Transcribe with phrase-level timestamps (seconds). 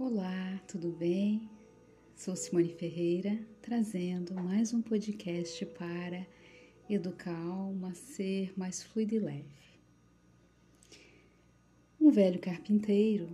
[0.00, 1.50] Olá, tudo bem?
[2.14, 6.24] Sou Simone Ferreira, trazendo mais um podcast para
[6.88, 9.44] educar a alma ser mais fluida e leve.
[12.00, 13.28] Um velho carpinteiro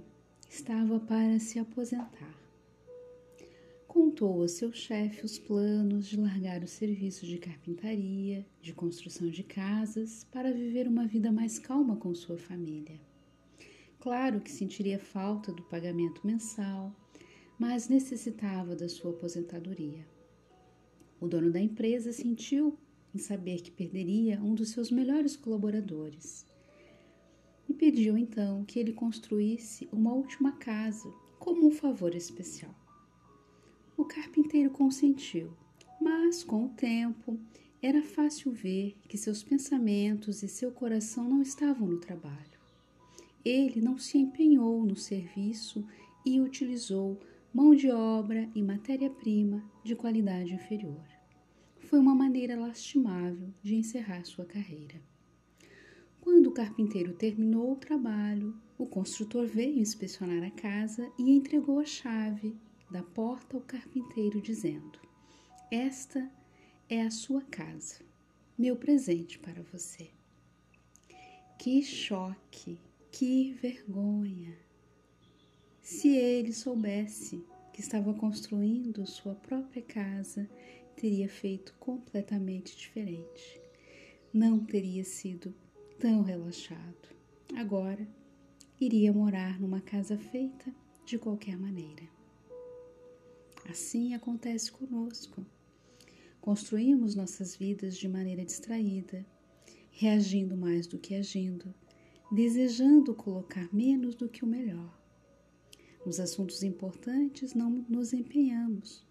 [0.48, 2.34] estava para se aposentar.
[3.86, 9.42] Contou a seu chefe os planos de largar o serviço de carpintaria, de construção de
[9.42, 12.98] casas, para viver uma vida mais calma com sua família.
[14.04, 16.94] Claro que sentiria falta do pagamento mensal,
[17.58, 20.06] mas necessitava da sua aposentadoria.
[21.18, 22.78] O dono da empresa sentiu
[23.14, 26.44] em saber que perderia um dos seus melhores colaboradores
[27.66, 32.74] e pediu então que ele construísse uma última casa como um favor especial.
[33.96, 35.50] O carpinteiro consentiu,
[35.98, 37.40] mas com o tempo
[37.80, 42.53] era fácil ver que seus pensamentos e seu coração não estavam no trabalho.
[43.44, 45.86] Ele não se empenhou no serviço
[46.24, 47.20] e utilizou
[47.52, 51.04] mão de obra e matéria-prima de qualidade inferior.
[51.78, 55.00] Foi uma maneira lastimável de encerrar sua carreira.
[56.20, 61.84] Quando o carpinteiro terminou o trabalho, o construtor veio inspecionar a casa e entregou a
[61.84, 62.56] chave
[62.90, 64.98] da porta ao carpinteiro, dizendo:
[65.70, 66.30] Esta
[66.88, 68.00] é a sua casa,
[68.58, 70.10] meu presente para você.
[71.58, 72.78] Que choque!
[73.16, 74.58] Que vergonha!
[75.80, 80.50] Se ele soubesse que estava construindo sua própria casa,
[80.96, 83.60] teria feito completamente diferente.
[84.32, 85.54] Não teria sido
[85.96, 87.08] tão relaxado.
[87.54, 88.04] Agora
[88.80, 90.74] iria morar numa casa feita
[91.06, 92.02] de qualquer maneira.
[93.70, 95.46] Assim acontece conosco.
[96.40, 99.24] Construímos nossas vidas de maneira distraída,
[99.92, 101.72] reagindo mais do que agindo,
[102.34, 104.92] desejando colocar menos do que o melhor.
[106.04, 109.06] Nos assuntos importantes não nos empenhamos.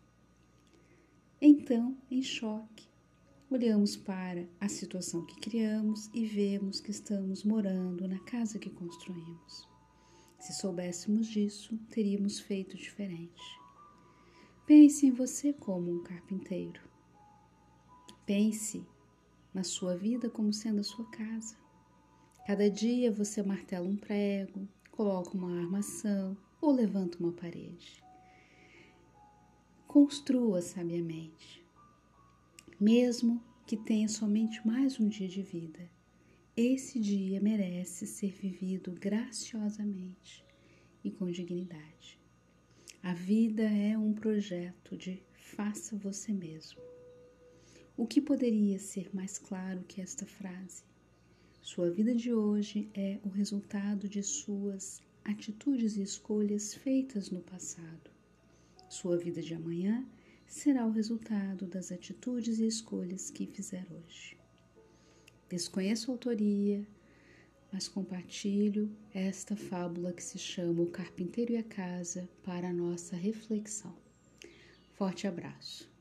[1.39, 2.85] Então, em choque,
[3.49, 9.69] olhamos para a situação que criamos e vemos que estamos morando na casa que construímos.
[10.37, 13.41] Se soubéssemos disso, teríamos feito diferente.
[14.67, 16.81] Pense em você como um carpinteiro.
[18.25, 18.85] Pense
[19.53, 21.62] na sua vida como sendo a sua casa.
[22.45, 28.03] Cada dia você martela um prego, coloca uma armação ou levanta uma parede.
[29.87, 31.65] Construa sabiamente.
[32.77, 35.89] Mesmo que tenha somente mais um dia de vida,
[36.55, 40.45] esse dia merece ser vivido graciosamente
[41.01, 42.19] e com dignidade.
[43.01, 46.81] A vida é um projeto de faça você mesmo.
[47.95, 50.83] O que poderia ser mais claro que esta frase?
[51.63, 58.11] Sua vida de hoje é o resultado de suas atitudes e escolhas feitas no passado.
[58.89, 60.05] Sua vida de amanhã
[60.45, 64.37] será o resultado das atitudes e escolhas que fizer hoje.
[65.47, 66.85] Desconheço a autoria,
[67.71, 73.15] mas compartilho esta fábula que se chama O Carpinteiro e a Casa para a nossa
[73.15, 73.95] reflexão.
[74.95, 75.92] Forte abraço.